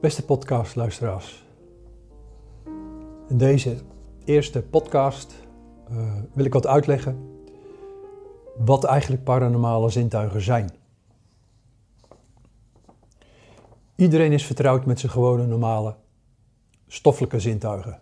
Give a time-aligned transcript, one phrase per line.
[0.00, 1.44] Beste podcastluisteraars.
[3.28, 3.76] In deze
[4.24, 5.34] eerste podcast
[5.90, 7.40] uh, wil ik wat uitleggen
[8.56, 10.70] wat eigenlijk paranormale zintuigen zijn.
[13.96, 15.96] Iedereen is vertrouwd met zijn gewone normale
[16.86, 18.00] stoffelijke zintuigen.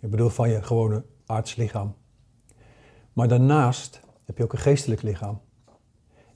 [0.00, 1.94] Ik bedoel van je gewone aardslichaam.
[3.12, 5.40] Maar daarnaast heb je ook een geestelijk lichaam.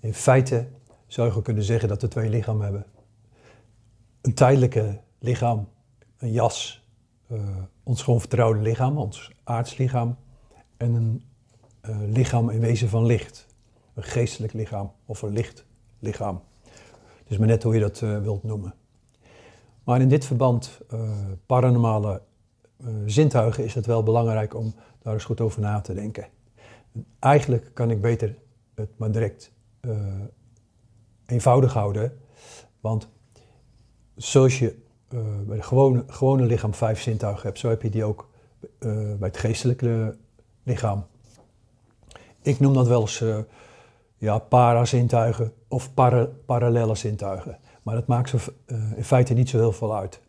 [0.00, 0.68] In feite
[1.06, 2.86] zou je kunnen zeggen dat we twee lichamen hebben
[4.24, 5.68] een tijdelijke lichaam,
[6.16, 6.88] een jas,
[7.28, 7.40] uh,
[7.82, 10.16] ons gewoon vertrouwde lichaam, ons aardslichaam,
[10.76, 11.24] en een
[11.88, 13.46] uh, lichaam in wezen van licht.
[13.94, 16.42] Een geestelijk lichaam of een lichtlichaam.
[17.24, 18.74] Dus maar net hoe je dat uh, wilt noemen.
[19.84, 20.80] Maar in dit verband,
[21.46, 22.22] paranormale
[23.06, 26.28] zintuigen, is het wel belangrijk om daar eens goed over na te denken.
[27.18, 28.36] Eigenlijk kan ik beter
[28.74, 29.52] het maar direct
[31.26, 32.18] eenvoudig houden,
[32.80, 33.08] want
[34.16, 34.76] zoals je
[35.14, 38.28] uh, bij het gewone, gewone lichaam vijf zintuigen hebt, zo heb je die ook
[38.78, 40.16] uh, bij het geestelijke
[40.62, 41.06] lichaam.
[42.42, 43.38] Ik noem dat wel eens uh,
[44.16, 47.58] ja, parazintuigen of para, parallele zintuigen.
[47.82, 48.38] Maar dat maakt zo,
[48.96, 50.20] in feite niet zo heel veel uit.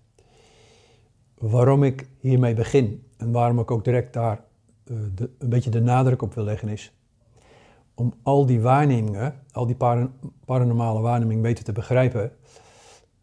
[1.38, 4.44] Waarom ik hiermee begin en waarom ik ook direct daar
[4.86, 6.94] een beetje de nadruk op wil leggen is
[7.96, 9.78] om al die waarnemingen, al die
[10.46, 12.32] paranormale waarnemingen beter te begrijpen,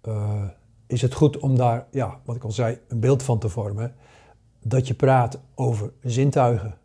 [0.09, 0.49] uh,
[0.87, 3.95] is het goed om daar, ja, wat ik al zei, een beeld van te vormen.
[4.63, 6.79] Dat je praat over zintuigen.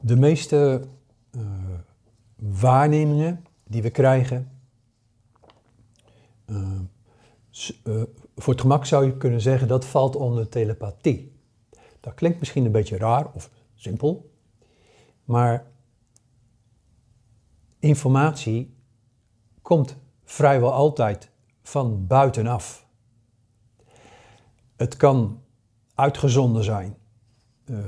[0.00, 0.82] De meeste
[1.30, 1.42] uh,
[2.36, 4.50] waarnemingen die we krijgen,
[6.46, 6.80] uh,
[8.36, 11.32] voor het gemak zou je kunnen zeggen dat valt onder telepathie.
[12.00, 14.30] Dat klinkt misschien een beetje raar of simpel,
[15.24, 15.71] maar
[17.82, 18.74] informatie
[19.62, 21.30] komt vrijwel altijd
[21.62, 22.86] van buitenaf.
[24.76, 25.40] Het kan
[25.94, 26.96] uitgezonden zijn.
[27.64, 27.78] Uh,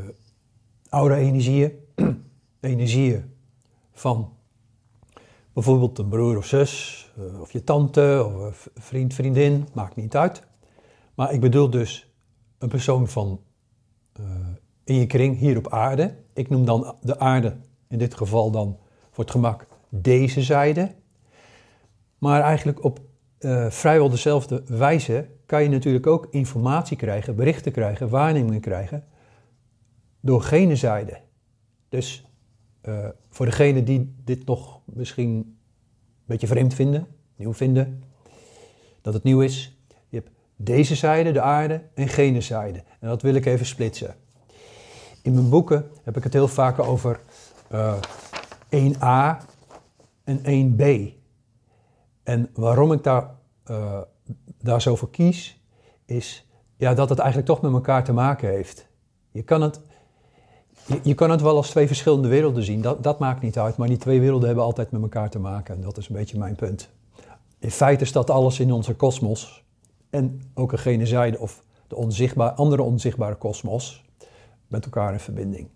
[0.89, 1.73] oude energieën,
[2.61, 3.35] energieën
[3.93, 4.33] van
[5.53, 10.43] bijvoorbeeld een broer of zus, uh, of je tante, of vriend, vriendin, maakt niet uit.
[11.15, 12.15] Maar ik bedoel dus
[12.59, 13.41] een persoon van
[14.21, 14.27] uh,
[14.85, 16.17] in je kring hier op aarde.
[16.33, 17.57] Ik noem dan de aarde
[17.89, 18.79] in dit geval dan
[19.11, 19.67] voor het gemak
[20.03, 20.95] deze zijde.
[22.19, 23.01] Maar eigenlijk op
[23.41, 29.05] uh, vrijwel dezelfde wijze kan je natuurlijk ook informatie krijgen, berichten krijgen, waarnemingen krijgen
[30.21, 31.21] door gene zijde.
[31.89, 32.27] Dus
[32.83, 35.57] uh, voor degenen die dit nog misschien een
[36.25, 37.07] beetje vreemd vinden,
[37.37, 38.03] nieuw vinden,
[39.03, 39.79] dat het nieuw is,
[40.09, 42.83] je hebt deze zijde, de aarde, en gene zijde.
[43.01, 44.15] En dat wil ik even splitsen.
[45.23, 47.21] In mijn boeken heb ik het heel vaak over
[47.73, 47.95] uh,
[48.71, 49.45] 1a
[50.25, 51.13] en 1b.
[52.23, 53.31] En waarom ik daar,
[53.71, 54.01] uh,
[54.59, 55.61] daar zo voor kies,
[56.05, 56.47] is
[56.77, 58.89] ja, dat het eigenlijk toch met elkaar te maken heeft.
[59.31, 59.81] Je kan het,
[60.87, 63.77] je, je, kan het wel als twee verschillende werelden zien, dat, dat maakt niet uit,
[63.77, 65.75] maar die twee werelden hebben altijd met elkaar te maken.
[65.75, 66.91] En dat is een beetje mijn punt.
[67.59, 69.65] In feite staat alles in onze kosmos
[70.11, 74.05] en ook een gene zijde of de onzichtbaar, andere onzichtbare kosmos
[74.69, 75.69] met elkaar in verbinding.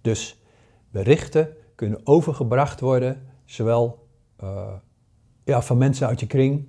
[0.00, 0.42] Dus
[0.90, 4.06] berichten kunnen overgebracht worden, zowel
[4.42, 4.72] uh,
[5.44, 6.68] ja, van mensen uit je kring,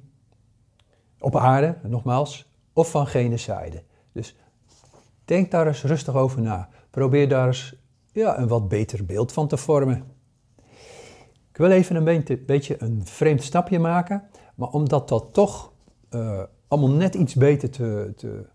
[1.20, 3.84] op aarde, nogmaals, of van gene zijde.
[4.12, 4.36] Dus
[5.25, 6.69] denk daar eens rustig over na.
[6.90, 7.75] Probeer daar eens
[8.12, 10.03] ja, een wat beter beeld van te vormen.
[11.50, 14.24] Ik wil even een beetje een vreemd stapje maken,
[14.56, 15.74] maar omdat dat toch
[16.09, 18.46] uh, allemaal net iets beter te, te,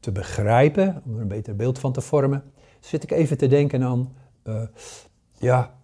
[0.00, 3.82] te begrijpen, om er een beter beeld van te vormen, zit ik even te denken
[3.82, 4.14] aan
[4.44, 4.62] uh,
[5.38, 5.77] ja,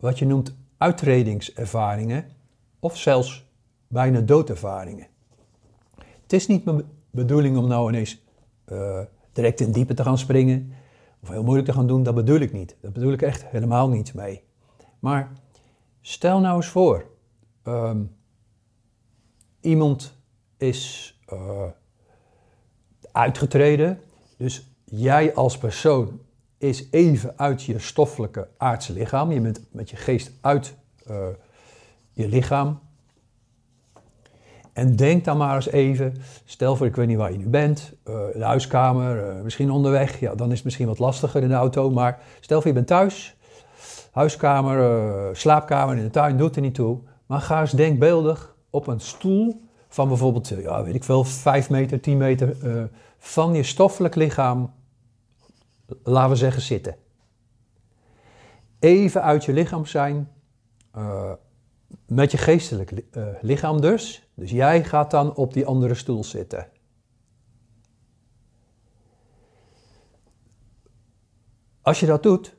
[0.00, 2.24] wat je noemt uitredingservaringen
[2.80, 3.50] of zelfs
[3.88, 5.06] bijna doodervaringen.
[6.22, 8.24] Het is niet mijn bedoeling om nou ineens
[8.72, 9.00] uh,
[9.32, 10.72] direct in diepe te gaan springen
[11.22, 12.76] of heel moeilijk te gaan doen, dat bedoel ik niet.
[12.80, 14.42] Dat bedoel ik echt helemaal niet mee.
[14.98, 15.32] Maar
[16.00, 17.06] stel nou eens voor,
[17.64, 18.16] um,
[19.60, 20.18] iemand
[20.56, 21.62] is uh,
[23.12, 24.00] uitgetreden,
[24.36, 26.20] dus jij als persoon
[26.68, 29.32] is even uit je stoffelijke aardse lichaam.
[29.32, 30.74] Je bent met je geest uit
[31.10, 31.16] uh,
[32.12, 32.78] je lichaam.
[34.72, 36.14] En denk dan maar eens even,
[36.44, 40.20] stel voor ik weet niet waar je nu bent, uh, de huiskamer, uh, misschien onderweg.
[40.20, 41.90] Ja, dan is het misschien wat lastiger in de auto.
[41.90, 43.36] Maar stel voor je bent thuis,
[44.10, 46.98] huiskamer, slaapkamer in de tuin, doet er niet toe.
[47.26, 52.00] Maar ga eens denkbeeldig op een stoel van bijvoorbeeld, ja, weet ik veel, 5 meter,
[52.00, 52.56] 10 meter
[53.18, 54.72] van je stoffelijk lichaam
[56.02, 56.96] laten we zeggen, zitten.
[58.78, 60.32] Even uit je lichaam zijn,
[60.96, 61.32] uh,
[62.06, 64.30] met je geestelijk uh, lichaam dus.
[64.34, 66.68] Dus jij gaat dan op die andere stoel zitten.
[71.82, 72.56] Als je dat doet,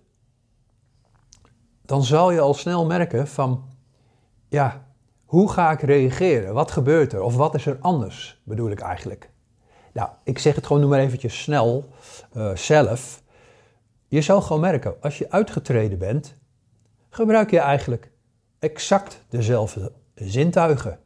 [1.82, 3.70] dan zal je al snel merken van,
[4.48, 4.88] ja,
[5.26, 6.54] hoe ga ik reageren?
[6.54, 7.22] Wat gebeurt er?
[7.22, 9.32] Of wat is er anders, bedoel ik eigenlijk?
[9.98, 11.90] Nou, ik zeg het gewoon nu maar eventjes snel
[12.34, 13.24] uh, zelf.
[14.08, 16.36] Je zal gewoon merken, als je uitgetreden bent,
[17.10, 18.12] gebruik je eigenlijk
[18.60, 21.00] exact dezelfde zintuigen.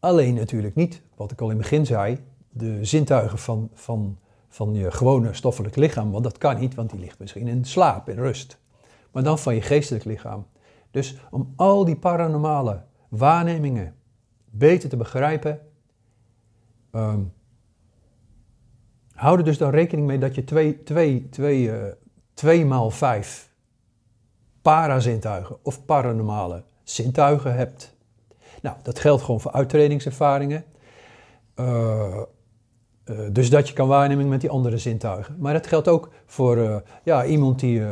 [0.00, 4.74] Alleen natuurlijk niet, wat ik al in het begin zei, de zintuigen van, van, van
[4.74, 8.18] je gewone stoffelijk lichaam, want dat kan niet, want die ligt misschien in slaap, in
[8.18, 8.58] rust.
[9.10, 10.46] Maar dan van je geestelijk lichaam.
[10.90, 13.94] Dus om al die paranormale waarnemingen
[14.50, 15.60] beter te begrijpen,
[16.92, 17.32] um,
[19.22, 21.74] hou er dus dan rekening mee dat je twee, twee, twee, uh,
[22.34, 23.50] twee maal vijf
[24.62, 27.96] parazintuigen of paranormale zintuigen hebt.
[28.62, 30.64] Nou, dat geldt gewoon voor uittredingservaringen.
[31.56, 32.16] Uh,
[33.04, 35.36] uh, dus dat je kan waarnemen met die andere zintuigen.
[35.38, 37.82] Maar dat geldt ook voor ja, iemand die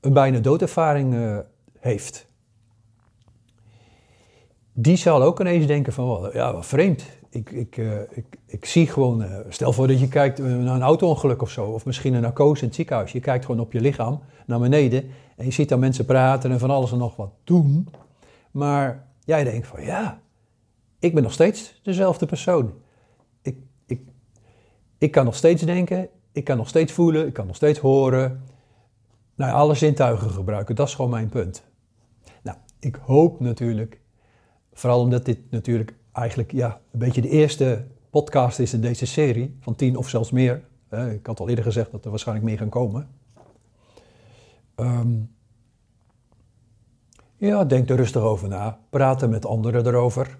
[0.00, 1.40] een bijna doodervaring
[1.78, 2.26] heeft.
[4.72, 7.04] Die zal ook ineens denken van, ja, wat vreemd.
[7.30, 7.76] Ik, ik,
[8.10, 11.84] ik, ik zie gewoon, stel voor dat je kijkt naar een auto-ongeluk of zo, of
[11.84, 13.12] misschien een narcose in het ziekenhuis.
[13.12, 16.58] Je kijkt gewoon op je lichaam naar beneden en je ziet dan mensen praten en
[16.58, 17.88] van alles en nog wat doen.
[18.50, 20.20] Maar jij denkt van ja,
[20.98, 22.72] ik ben nog steeds dezelfde persoon.
[23.42, 24.00] Ik, ik,
[24.98, 28.42] ik kan nog steeds denken, ik kan nog steeds voelen, ik kan nog steeds horen.
[29.34, 31.64] Nou, alle zintuigen gebruiken, dat is gewoon mijn punt.
[32.42, 34.00] Nou, ik hoop natuurlijk,
[34.72, 39.56] vooral omdat dit natuurlijk eigenlijk ja, een beetje de eerste podcast is in deze serie,
[39.60, 40.64] van tien of zelfs meer.
[41.12, 43.08] ik had al eerder gezegd dat er waarschijnlijk meer gaan komen.
[44.76, 45.34] Um,
[47.36, 48.80] ja, denk er rustig over na.
[48.90, 50.38] Praten met anderen erover.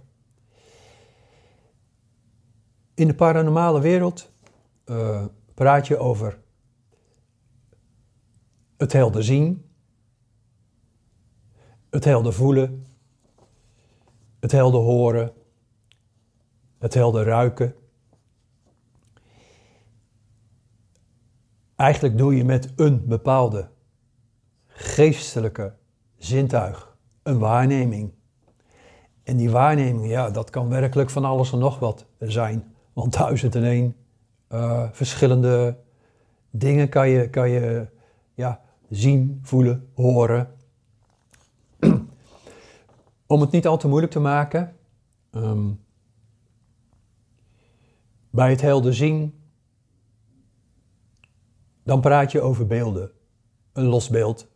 [2.94, 4.30] In de paranormale wereld
[4.86, 5.24] uh,
[5.54, 6.38] praat je over
[8.76, 9.70] het helder zien,
[11.90, 12.86] het helder voelen,
[14.40, 15.32] het helder horen,
[16.86, 17.74] het helder ruiken.
[21.76, 23.68] Eigenlijk doe je met een bepaalde
[24.66, 25.74] geestelijke
[26.16, 28.12] zintuig, een waarneming.
[29.22, 32.74] En die waarneming, ja, dat kan werkelijk van alles en nog wat zijn.
[32.92, 33.96] Want duizend en één
[34.52, 35.78] uh, verschillende
[36.50, 37.86] dingen kan je, kan je
[38.34, 40.54] ja, zien, voelen, horen.
[43.26, 44.76] Om het niet al te moeilijk te maken,
[45.30, 45.84] um,
[48.36, 49.40] bij het helder zien,
[51.82, 53.10] dan praat je over beelden.
[53.72, 54.48] Een los beeld,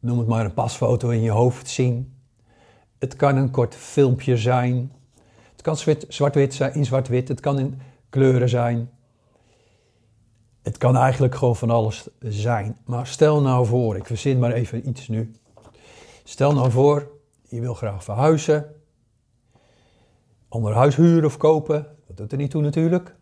[0.00, 2.16] noem het maar een pasfoto in je hoofd zien.
[2.98, 4.92] Het kan een kort filmpje zijn.
[5.52, 5.76] Het kan
[6.08, 7.28] zwart-wit zijn, in zwart-wit.
[7.28, 8.90] Het kan in kleuren zijn.
[10.62, 12.76] Het kan eigenlijk gewoon van alles zijn.
[12.84, 15.32] Maar stel nou voor, ik verzin maar even iets nu.
[16.24, 17.10] Stel nou voor,
[17.48, 18.74] je wil graag verhuizen.
[20.48, 21.86] Ander huis huren of kopen.
[22.14, 23.14] Dat doet er niet toe natuurlijk.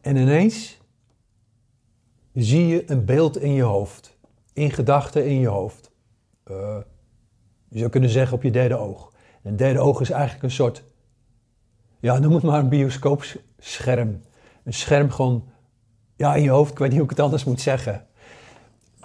[0.00, 0.80] En ineens
[2.32, 4.16] zie je een beeld in je hoofd
[4.56, 5.90] in gedachten in je hoofd.
[6.50, 6.76] Uh,
[7.68, 9.12] je zou kunnen zeggen op je derde oog.
[9.42, 10.84] En een derde oog is eigenlijk een soort,
[12.00, 14.20] ja, noem het maar een bioscoopscherm.
[14.64, 15.48] Een scherm gewoon,
[16.16, 18.06] ja, in je hoofd, ik weet niet hoe ik het anders moet zeggen.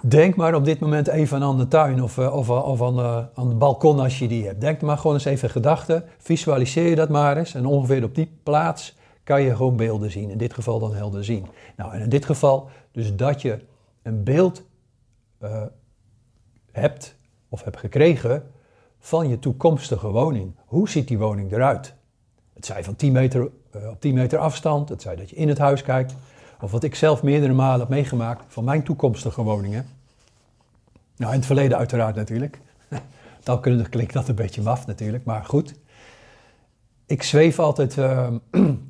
[0.04, 3.24] Denk maar op dit moment even aan de tuin of, uh, of, of aan, uh,
[3.34, 4.60] aan het balkon als je die hebt.
[4.60, 6.04] Denk maar gewoon eens even gedachten.
[6.18, 7.54] Visualiseer je dat maar eens.
[7.54, 10.30] En ongeveer op die plaats kan je gewoon beelden zien.
[10.30, 11.46] In dit geval dan helder zien.
[11.76, 13.58] Nou, en in dit geval dus dat je
[14.02, 14.62] een beeld
[16.72, 17.16] hebt
[17.48, 18.50] of hebt gekregen
[18.98, 20.54] van je toekomstige woning.
[20.64, 21.94] Hoe ziet die woning eruit?
[22.54, 23.50] Het zij van 10 meter,
[23.90, 26.14] op 10 meter afstand, het zij dat je in het huis kijkt,
[26.62, 29.86] of wat ik zelf meerdere malen heb meegemaakt van mijn toekomstige woningen.
[31.16, 32.60] Nou, in het verleden uiteraard natuurlijk.
[33.42, 35.74] Dan klinkt dat een beetje maf natuurlijk, maar goed.
[37.06, 37.90] Ik zweef altijd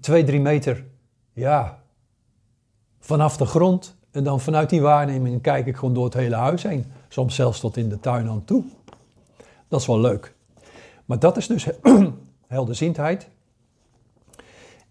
[0.01, 0.85] 2, uh, 3 meter
[1.33, 1.79] ja,
[3.01, 6.63] vanaf de grond en dan vanuit die waarneming kijk ik gewoon door het hele huis
[6.63, 6.85] heen.
[7.09, 8.65] Soms zelfs tot in de tuin aan toe.
[9.69, 10.35] Dat is wel leuk.
[11.05, 11.67] Maar dat is dus
[12.47, 13.29] helderziendheid.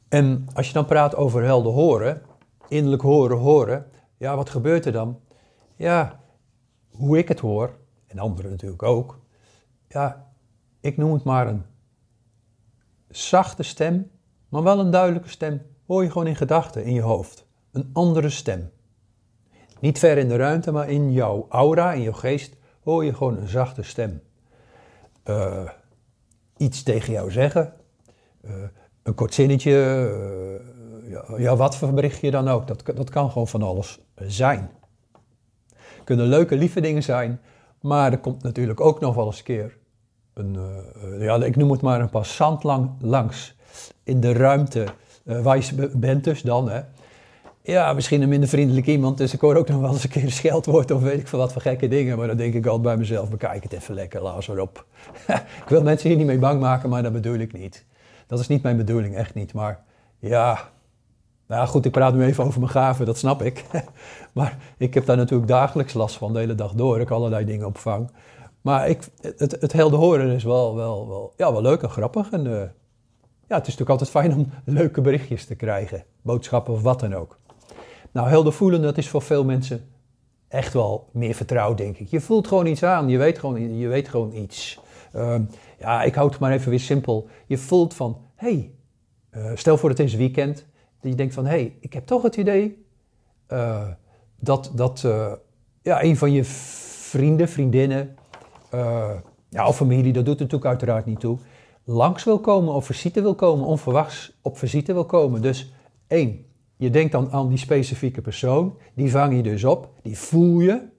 [0.10, 2.22] En als je dan praat over helder horen,
[2.72, 3.86] innerlijk horen, horen.
[4.18, 5.20] Ja, wat gebeurt er dan?
[5.75, 6.20] Ja,
[6.90, 9.20] hoe ik het hoor, en anderen natuurlijk ook.
[9.88, 10.32] Ja,
[10.80, 11.63] ik noem het maar een
[13.10, 14.12] zachte stem,
[14.50, 15.62] maar wel een duidelijke stem.
[15.88, 17.46] Hoor je gewoon in gedachten, in je hoofd.
[17.72, 18.72] Een andere stem.
[19.80, 23.38] Niet ver in de ruimte, maar in jouw aura, in jouw geest, hoor je gewoon
[23.38, 24.22] een zachte stem.
[25.24, 25.70] eh,
[26.58, 27.74] iets tegen jou zeggen.
[28.42, 28.54] Eh,
[29.04, 29.72] een kort zinnetje.
[29.72, 30.70] eh,
[31.38, 32.68] ja, wat voor berichtje dan ook.
[32.68, 34.70] Dat, dat kan gewoon van alles zijn.
[36.03, 37.39] Kunnen leuke, lieve dingen zijn.
[37.82, 39.77] Maar er komt natuurlijk ook nog wel eens een keer
[40.34, 40.58] een,
[41.20, 43.56] eh, ja, ik noem het maar een passant lang, langs
[44.03, 44.86] in de ruimte
[45.25, 46.70] eh, waar je be- bent dus dan.
[46.70, 46.82] Hè.
[47.63, 50.32] Ja, misschien een minder vriendelijk iemand, dus ik hoor ook nog wel eens een keer
[50.32, 52.18] scheldwoord of weet ik veel wat voor gekke dingen.
[52.18, 54.86] Maar dan denk ik altijd bij mezelf, bekijk het even lekker, laat maar op.
[55.63, 57.86] ik wil mensen hier niet mee bang maken, maar dat bedoel ik niet.
[58.27, 59.53] Dat is niet mijn bedoeling, echt niet.
[59.53, 59.84] Maar
[60.20, 60.70] ja,
[61.51, 63.65] nou goed, ik praat nu even over mijn gaven, dat snap ik.
[64.34, 67.00] maar ik heb daar natuurlijk dagelijks last van, de hele dag door.
[67.00, 68.12] Ik allerlei dingen opvang.
[68.62, 72.31] Maar ik, het, het helder horen is wel, wel, wel, ja, wel leuk en grappig.
[72.31, 72.53] En eh,
[73.48, 76.03] ja, het is natuurlijk altijd fijn om leuke berichtjes te krijgen.
[76.22, 77.39] Boodschappen of wat dan ook.
[78.12, 79.89] Nou, helder voelen, dat is voor veel mensen
[80.48, 82.08] echt wel meer vertrouwd, denk ik.
[82.08, 84.79] Je voelt gewoon iets aan, je weet gewoon, je weet gewoon iets.
[85.13, 85.41] Ehm,
[85.79, 87.27] ja, ik houd het maar even weer simpel.
[87.48, 88.72] Je voelt van, hey,
[89.53, 90.65] stel voor het is weekend,
[91.01, 92.86] dat je denkt van, hé, hey, ik heb toch het idee
[93.50, 93.88] uh,
[94.39, 95.34] dat, dat uh,
[95.81, 98.15] ja, een van je vrienden, vriendinnen,
[98.74, 99.12] uh,
[99.50, 101.38] ja, of familie, dat doet er natuurlijk uiteraard niet toe,
[101.84, 105.41] langs wil komen of visite wil komen, onverwachts op visite wil komen.
[105.41, 105.74] Dus
[106.08, 110.60] één, je denkt dan aan die specifieke persoon, die vang je dus op, die voel
[110.60, 110.89] je.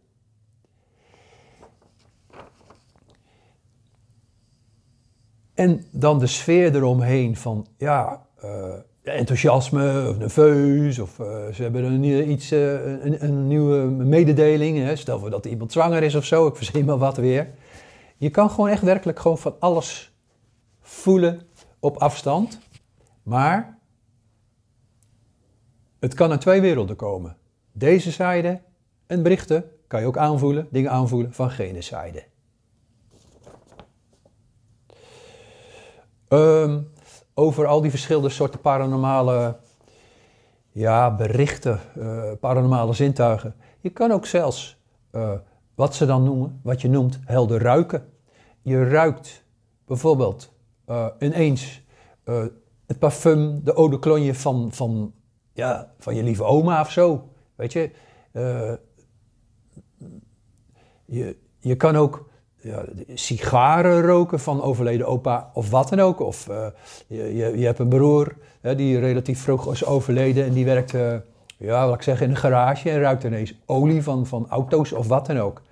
[5.54, 8.26] En dan de sfeer eromheen van, ja,
[9.02, 12.72] enthousiasme of nerveus of uh, ze hebben een, iets, uh,
[13.04, 14.78] een, een, nieuwe mededeling.
[14.78, 14.96] Hè?
[14.96, 17.50] Stel voor dat iemand zwanger is of zo, ik verzin maar wat weer.
[18.16, 20.12] Je kan gewoon echt werkelijk gewoon van alles
[20.80, 21.40] voelen
[21.80, 22.58] op afstand.
[23.22, 23.78] Maar
[26.00, 27.36] het kan uit twee werelden komen.
[27.72, 28.60] Deze zijde
[29.06, 32.24] en berichten kan je ook aanvoelen, dingen aanvoelen van gene zijde.
[36.28, 36.92] Um,
[37.34, 39.56] over al die verschillende soorten paranormale
[40.70, 43.54] ja, berichten, uh, paranormale zintuigen.
[43.80, 44.80] Je kan ook zelfs
[45.12, 45.32] uh,
[45.74, 48.08] wat ze dan noemen, wat je noemt, helder ruiken.
[48.62, 49.44] Je ruikt
[49.86, 50.52] bijvoorbeeld
[50.88, 51.80] uh, ineens
[52.86, 55.12] het parfum, de eau de van, van,
[55.52, 57.28] ja, van je lieve oma of zo.
[57.54, 57.90] Weet je,
[61.04, 62.30] je, je kan ook
[62.62, 66.20] ja, sigaren roken van overleden opa of wat dan ook.
[66.20, 66.66] Of uh,
[67.06, 71.14] je, je, hebt een broer hè, die relatief vroeg is overleden en die werkt, uh,
[71.56, 75.06] ja, wat ik zeggen, in een garage en ruikt ineens olie van, van auto's of
[75.06, 75.62] wat dan ook.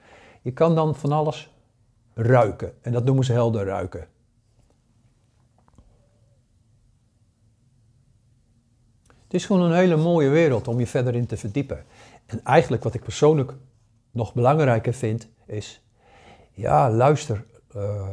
[0.42, 1.54] Je kan dan van alles
[2.14, 4.06] ruiken en dat noemen ze helder ruiken.
[9.24, 11.84] Het is gewoon een hele mooie wereld om je verder in te verdiepen.
[12.26, 13.52] En eigenlijk wat ik persoonlijk
[14.10, 15.82] nog belangrijker vind is
[16.60, 17.44] ja, luister,
[17.76, 18.08] uh,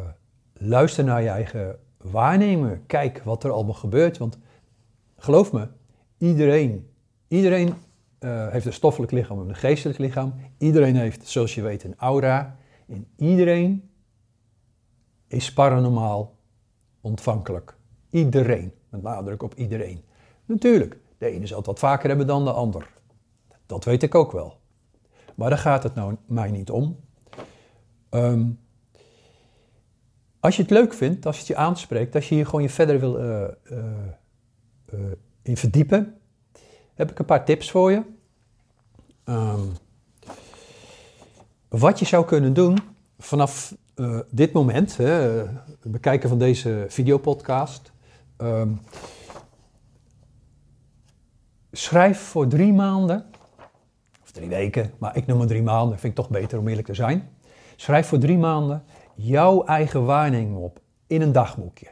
[0.53, 2.85] luister naar je eigen waarnemen.
[2.85, 4.17] Kijk wat er allemaal gebeurt.
[4.17, 4.37] Want
[5.17, 5.67] geloof me,
[6.17, 6.89] iedereen,
[7.27, 7.73] iedereen
[8.19, 10.33] uh, heeft een stoffelijk lichaam en een geestelijk lichaam.
[10.57, 12.55] Iedereen heeft, zoals je weet, een aura.
[12.87, 13.89] En iedereen
[15.27, 16.35] is paranormaal
[17.01, 17.75] ontvankelijk.
[18.09, 20.03] Iedereen, met nadruk op iedereen.
[20.45, 22.89] Natuurlijk, de ene zal het wat vaker hebben dan de ander.
[23.65, 24.59] Dat weet ik ook wel.
[25.35, 26.97] Maar daar gaat het nou mij niet om.
[28.11, 28.59] Um,
[30.39, 32.99] als je het leuk vindt, als het je aanspreekt, als je hier gewoon je verder
[32.99, 33.77] wil uh, uh,
[34.93, 35.11] uh,
[35.41, 36.17] in verdiepen,
[36.93, 38.01] heb ik een paar tips voor je.
[39.25, 39.71] Um,
[41.69, 42.77] wat je zou kunnen doen
[43.19, 43.75] vanaf
[44.29, 45.43] dit moment, hè,
[45.83, 47.91] bekijken van deze videopodcast.
[48.37, 48.79] Um,
[51.71, 53.25] schrijf voor drie maanden,
[54.23, 56.87] of drie weken, maar ik noem het drie maanden, vind ik toch beter om eerlijk
[56.87, 57.29] te zijn.
[57.77, 58.83] Schrijf voor drie maanden
[59.15, 61.87] jouw eigen waarneming op in een dagboekje.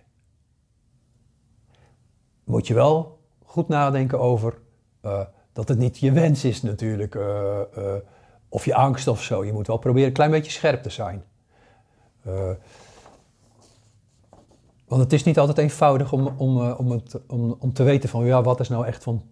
[2.43, 4.57] Moet je wel goed nadenken over
[5.05, 5.21] uh,
[5.53, 7.93] dat het niet je wens is natuurlijk, uh, uh,
[8.49, 9.45] of je angst of zo.
[9.45, 11.23] Je moet wel proberen een klein beetje scherp te zijn.
[14.87, 18.25] want het is niet altijd eenvoudig om, om, om, het, om, om te weten van
[18.25, 19.23] ja, wat is nou echt van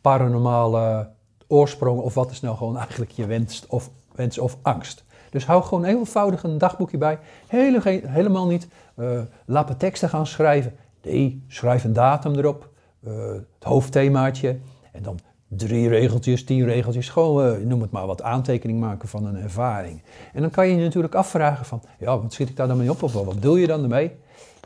[0.00, 1.10] paranormale
[1.46, 5.04] oorsprong of wat is nou gewoon eigenlijk je wens of, wens of angst.
[5.34, 7.18] Dus hou gewoon eenvoudig een dagboekje bij.
[7.46, 10.74] Hele, helemaal niet uh, teksten gaan schrijven.
[11.02, 12.68] Nee, schrijf een datum erop.
[13.06, 14.58] Uh, het hoofdthemaatje.
[14.92, 17.08] En dan drie regeltjes, tien regeltjes.
[17.08, 20.02] Gewoon, uh, noem het maar wat aantekening maken van een ervaring.
[20.32, 21.82] En dan kan je je natuurlijk afvragen van...
[21.98, 23.02] Ja, wat schiet ik daar dan mee op?
[23.02, 24.12] Of wat bedoel je dan ermee?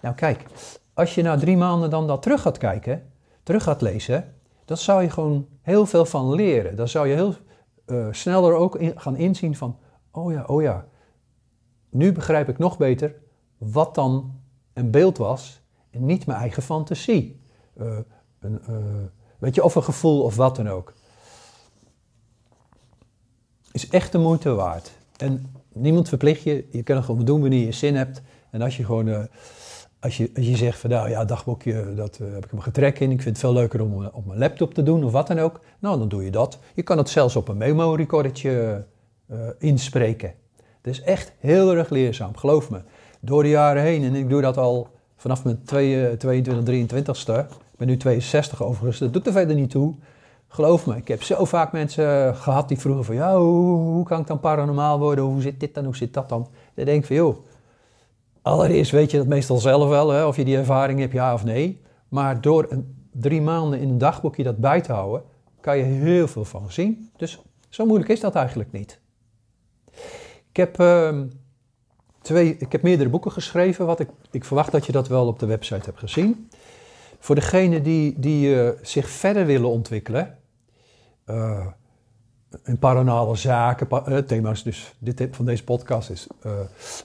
[0.02, 0.44] Nou kijk,
[0.94, 3.02] als je na drie maanden dan dat terug gaat kijken...
[3.42, 4.34] Terug gaat lezen...
[4.64, 6.76] Dan zou je gewoon heel veel van leren.
[6.76, 7.34] Dan zou je heel
[8.10, 9.76] sneller ook in, gaan inzien van...
[10.10, 10.86] Oh ja, oh ja.
[11.90, 13.14] Nu begrijp ik nog beter
[13.58, 14.40] wat dan
[14.72, 15.60] een beeld was
[15.90, 17.40] en niet mijn eigen fantasie.
[17.80, 17.98] Uh,
[18.40, 18.76] een, uh,
[19.38, 20.92] weet je, of een gevoel of wat dan ook.
[23.72, 24.92] Is echt de moeite waard.
[25.16, 28.22] En niemand verplicht je, je kan het gewoon doen wanneer je zin hebt.
[28.50, 29.22] En als je gewoon, uh,
[30.00, 33.10] als, je, als je zegt van nou ja, dagboekje, dat heb ik hem getrek in.
[33.10, 35.60] Ik vind het veel leuker om op mijn laptop te doen of wat dan ook.
[35.78, 36.58] Nou, dan doe je dat.
[36.74, 37.58] Je kan het zelfs op een
[39.28, 40.34] memo-recordertje inspreken.
[40.56, 42.80] Het is echt heel erg leerzaam, geloof me.
[43.20, 47.46] Door de jaren heen, en ik doe dat al vanaf mijn 22, 23ste.
[47.46, 49.94] Ik ben nu 62 overigens, dat doet er verder niet toe.
[50.48, 53.14] Geloof me, ik heb zo vaak mensen gehad die vroegen van...
[53.14, 55.24] Ja, hoe, hoe kan ik dan paranormaal worden?
[55.24, 55.84] Hoe zit dit dan?
[55.84, 56.48] Hoe zit dat dan?
[56.74, 57.36] Dan denk ik van, joh...
[58.42, 61.44] Allereerst weet je dat meestal zelf wel, hè, of je die ervaring hebt, ja of
[61.44, 61.80] nee.
[62.08, 65.22] Maar door een, drie maanden in een dagboekje dat bij te houden...
[65.60, 67.10] kan je heel veel van zien.
[67.16, 69.00] Dus zo moeilijk is dat eigenlijk niet.
[70.58, 70.80] Ik heb...
[70.80, 71.20] Uh,
[72.22, 73.86] twee, ik heb meerdere boeken geschreven.
[73.86, 76.50] Wat ik, ik verwacht dat je dat wel op de website hebt gezien.
[77.18, 80.38] Voor degenen die, die uh, zich verder willen ontwikkelen.
[81.26, 81.66] Uh,
[82.64, 83.88] in paranormale zaken.
[84.08, 86.26] Uh, thema's dus dit van deze podcast is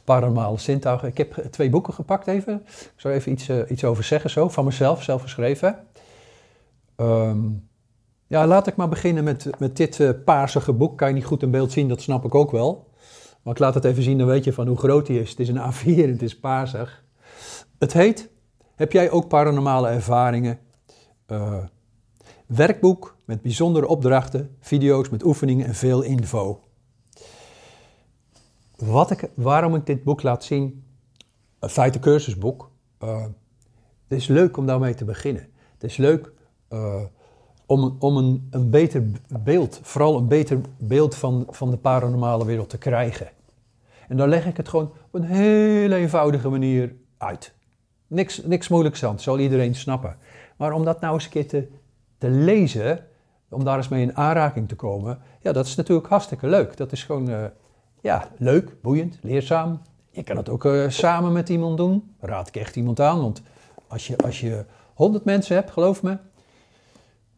[0.04, 1.08] paranormale zintuigen.
[1.08, 2.62] Ik heb twee boeken gepakt even.
[2.66, 4.50] Ik zou even iets, iets over zeggen zo.
[4.50, 5.80] Van mezelf, zelf geschreven.
[6.98, 7.70] Um,
[8.28, 10.98] ja, laat ik maar beginnen met, met dit paarsige boek.
[10.98, 12.92] Kan je niet goed in beeld zien, dat snap ik ook wel.
[13.44, 15.30] Maar ik laat het even zien, dan weet je van hoe groot hij is.
[15.30, 17.04] Het is een A4 en het is paarsig.
[17.78, 18.30] Het heet,
[18.76, 20.60] heb jij ook paranormale ervaringen?
[21.28, 21.64] Uh,
[22.48, 26.62] werkboek met bijzondere opdrachten, video's met oefeningen en veel info.
[28.76, 30.84] Wat ik, waarom ik dit boek laat zien,
[31.60, 32.72] een feite cursusboek.
[33.04, 33.24] Uh,
[34.08, 35.50] het is leuk om daarmee te beginnen.
[35.74, 36.32] Het is leuk
[36.70, 37.02] uh,
[37.74, 39.04] om, om een, een beter
[39.44, 43.28] beeld, vooral een beter beeld van, van de paranormale wereld te krijgen.
[44.08, 47.54] En dan leg ik het gewoon op een hele eenvoudige manier uit.
[48.08, 50.18] Niks, niks moeilijks aan, zal iedereen snappen.
[50.58, 53.06] Maar om dat nou eens een keer te, lezen,
[53.50, 56.78] om daar eens mee in aanraking te komen, ja, dat is natuurlijk hartstikke leuk.
[56.78, 57.44] Dat is gewoon, uh,
[58.02, 59.82] ja, leuk, boeiend, leerzaam.
[60.12, 62.16] Je kan het ook uh, samen met iemand doen.
[62.20, 63.42] Raad ik echt iemand aan, want
[63.88, 66.18] als je, als je 100 mensen hebt, geloof me,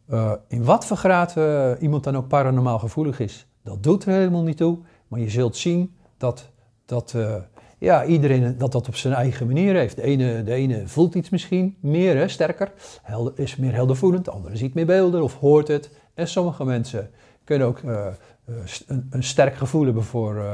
[0.10, 4.12] uh, in wat voor graad uh, iemand dan ook paranormaal gevoelig is, dat doet er
[4.12, 4.78] helemaal niet toe.
[5.08, 6.50] Maar je zult zien dat,
[6.86, 7.36] dat uh,
[7.78, 9.96] ja, iedereen dat, dat op zijn eigen manier heeft.
[9.96, 14.26] De ene, de ene voelt iets misschien meer, sterker, helder, is meer heldervoelend.
[14.26, 15.90] De andere ziet meer beelden of hoort het.
[16.14, 17.10] En sommige mensen
[17.44, 20.46] kunnen ook een, een, sterk gevoel hebben voor,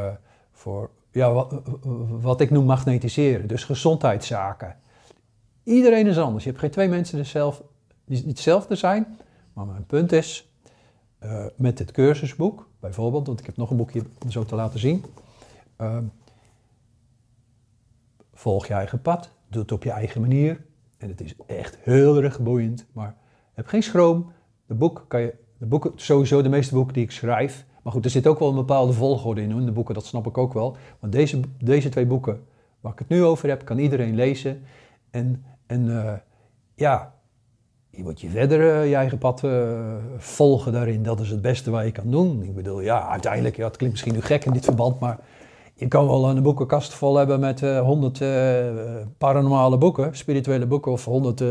[0.52, 1.62] voor ja, wat,
[2.22, 3.48] wat ik noem magnetiseren.
[3.48, 4.76] Dus gezondheidszaken.
[5.64, 6.44] Iedereen is anders.
[6.44, 7.18] Je hebt geen twee mensen
[8.28, 9.18] hetzelfde zijn.
[9.54, 10.52] Maar mijn punt is,
[11.24, 14.80] uh, met dit cursusboek bijvoorbeeld, want ik heb nog een boekje om zo te laten
[14.80, 15.06] zien.
[15.82, 15.98] Uh,
[18.34, 20.66] volg je eigen pad, doe het op je eigen manier.
[20.98, 23.16] En het is echt heel erg boeiend, maar
[23.54, 24.32] heb geen schroom.
[24.66, 27.66] De boek kan je, de boeken, sowieso de meeste boeken die ik schrijf.
[27.84, 30.38] Maar goed, er zit ook wel een bepaalde volgorde in, de boeken, dat snap ik
[30.38, 30.78] ook wel.
[31.00, 32.46] Maar deze, deze twee boeken
[32.80, 34.64] waar ik het nu over heb, kan iedereen lezen.
[35.10, 36.14] En, en uh,
[36.76, 37.14] ja,
[38.02, 39.52] je moet je verder uh, je eigen pad uh,
[40.18, 41.04] volgen daarin.
[41.04, 42.44] Dat is het beste wat je kan doen.
[42.44, 45.18] Ik bedoel, ja, uiteindelijk, ja, het klinkt misschien nu gek in dit verband, maar
[45.74, 48.24] je kan wel een boekenkast vol hebben met uh, 100
[49.18, 51.44] paranormale boeken, spirituele boeken of 100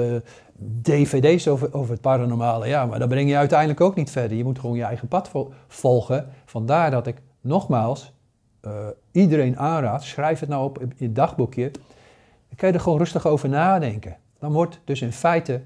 [0.82, 2.68] dvd's over, over het paranormale.
[2.68, 4.36] Ja, maar dan breng je uiteindelijk ook niet verder.
[4.36, 6.28] Je moet gewoon je eigen pad vo volgen.
[6.44, 8.12] Vandaar dat ik nogmaals
[9.12, 11.70] iedereen aanraad, schrijf het nou op in je dagboekje.
[12.48, 14.16] Dan kan je er gewoon rustig over nadenken.
[14.38, 15.60] Dan wordt dus in feite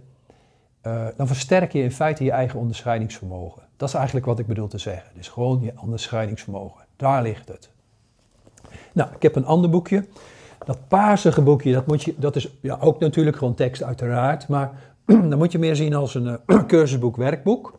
[0.87, 3.63] uh, dan versterk je in feite je eigen onderscheidingsvermogen.
[3.77, 5.11] Dat is eigenlijk wat ik bedoel te zeggen.
[5.15, 6.85] Dus gewoon je onderscheidingsvermogen.
[6.97, 7.71] Daar ligt het.
[8.93, 10.05] Nou, ik heb een ander boekje.
[10.65, 14.49] Dat paarsige boekje, dat, moet je, dat is ja, ook natuurlijk gewoon tekst uiteraard.
[14.49, 14.73] Maar
[15.31, 17.79] dan moet je meer zien als een uh, cursusboek, werkboek.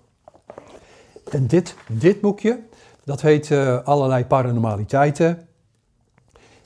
[1.32, 2.60] En dit, dit boekje,
[3.04, 5.48] dat heet uh, Allerlei Paranormaliteiten.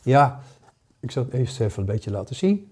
[0.02, 0.40] Ja,
[1.00, 2.69] ik zal het eerst even een beetje laten zien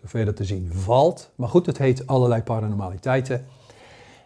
[0.00, 1.30] zover dat te zien valt.
[1.34, 3.46] Maar goed, het heet allerlei paranormaliteiten.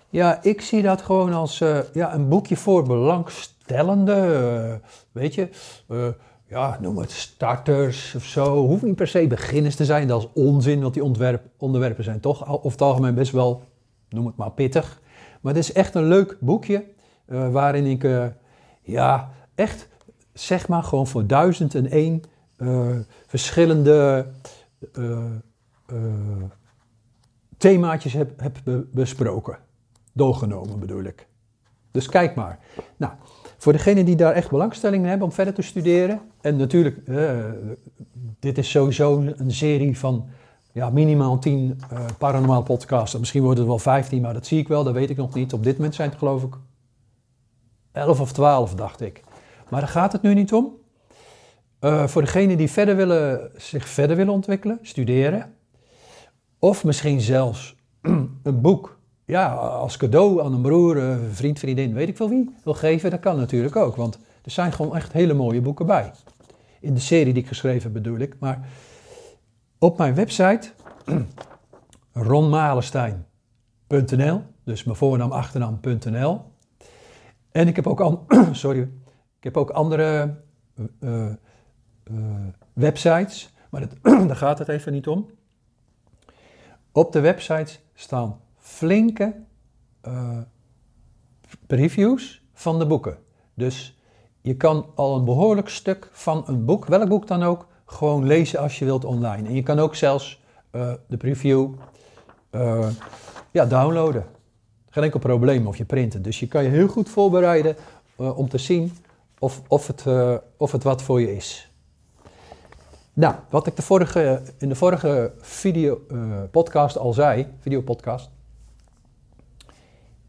[0.08, 4.42] Ja, ik zie dat gewoon als uh, ja, een boekje voor belangstellenden.
[4.42, 4.74] Uh,
[5.12, 5.48] weet je,
[5.88, 6.08] uh,
[6.46, 8.66] ja, noem het starters of zo.
[8.66, 12.20] Hoeft niet per se beginners te zijn, dat is onzin, want die ontwerp, onderwerpen zijn
[12.20, 13.62] toch over het algemeen best wel,
[14.08, 15.00] noem het maar, pittig.
[15.40, 16.84] Maar het is echt een leuk boekje
[17.26, 18.06] waarin ik,
[18.82, 19.88] ja, echt,
[20.32, 22.22] zeg maar, gewoon voor duizend en één
[23.26, 24.26] verschillende
[27.56, 28.58] themaatjes heb, heb
[28.92, 29.58] besproken.
[30.12, 31.26] Doorgenomen bedoel ik.
[31.90, 32.58] Dus kijk maar.
[32.96, 33.12] Nou,
[33.58, 36.20] Voor degenen die daar echt belangstelling in hebben om verder te studeren.
[36.40, 37.38] En natuurlijk, eh,
[38.38, 40.28] dit is sowieso een serie van
[40.72, 43.18] ja, minimaal 10 uh, paranormaal podcasts.
[43.18, 45.52] Misschien worden het wel 15, maar dat zie ik wel, dat weet ik nog niet.
[45.52, 46.54] Op dit moment zijn het geloof ik
[47.92, 49.20] 11 of 12, dacht ik.
[49.68, 50.80] Maar daar gaat het nu niet om.
[52.06, 55.54] Voor degenen die verder willen, zich verder willen ontwikkelen, studeren.
[56.64, 57.76] Of misschien zelfs
[58.42, 62.54] een boek ja, als cadeau aan een broer, een vriend, vriendin, weet ik veel wie,
[62.64, 63.96] wil geven, dat kan natuurlijk ook.
[63.96, 66.12] Want er zijn gewoon echt hele mooie boeken bij.
[66.80, 68.36] In de serie die ik geschreven bedoel ik.
[68.38, 68.68] Maar
[69.78, 70.70] op mijn website,
[72.12, 76.40] ronmalenstein.nl, dus mijn voornaam, achternaam.nl.
[77.52, 78.20] En ik heb ook,
[78.52, 78.80] sorry,
[79.38, 80.36] ik heb ook andere
[81.00, 81.26] uh, uh,
[82.72, 83.90] websites, maar dat,
[84.28, 85.26] daar gaat het even niet om.
[86.92, 89.34] Op de websites staan flinke
[90.08, 90.38] uh,
[91.66, 93.18] reviews van de boeken.
[93.54, 93.98] Dus
[94.40, 98.58] je kan al een behoorlijk stuk van een boek, welk boek dan ook, gewoon lezen
[98.58, 99.48] als je wilt online.
[99.48, 101.74] En je kan ook zelfs uh, de preview
[102.50, 102.88] uh,
[103.50, 104.26] ja, downloaden.
[104.90, 106.22] Geen enkel probleem of je printen.
[106.22, 107.76] Dus je kan je heel goed voorbereiden
[108.16, 108.92] om te zien
[109.38, 110.04] of, of, het,
[110.56, 111.71] of het wat voor je is.
[113.14, 116.00] Nou, wat ik de vorige, in de vorige video
[116.50, 118.30] podcast al zei, videopodcast,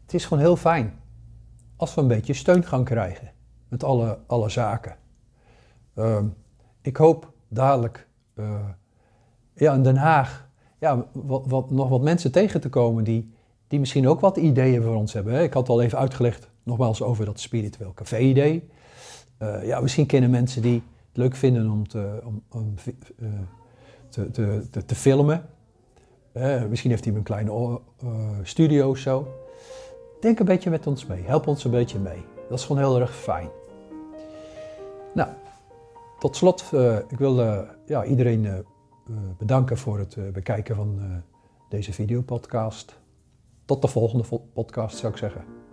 [0.02, 1.00] het is gewoon heel fijn
[1.76, 3.30] als we een beetje steun gaan krijgen
[3.68, 4.96] met alle, alle zaken.
[5.94, 6.18] Uh,
[6.82, 8.68] ik hoop dadelijk uh,
[9.54, 13.34] ja, in Den Haag ja, wat, nog wat mensen tegen te komen die,
[13.68, 15.32] die misschien ook wat ideeën voor ons hebben.
[15.32, 15.42] Hè.
[15.42, 18.68] Ik had al even uitgelegd, nogmaals, over dat spiritueel café-idee.
[19.38, 20.82] Uh, ja, misschien kennen mensen die
[21.16, 22.74] leuk vinden om te, om, om,
[23.18, 23.28] uh,
[24.08, 24.30] te,
[24.86, 25.46] te, filmen.
[26.68, 27.80] misschien heeft hij een kleine
[28.42, 29.28] studio of zo.
[30.20, 31.22] Denk een beetje met ons mee.
[31.22, 32.24] Help ons een beetje mee.
[32.48, 33.48] Dat is gewoon heel erg fijn.
[35.14, 35.28] Nou,
[36.18, 36.64] tot slot,
[37.08, 38.64] ik wil ja, iedereen
[39.38, 41.22] bedanken voor het bekijken van
[41.68, 42.98] deze videopodcast.
[43.64, 45.63] Tot de volgende podcast zou ik zeggen.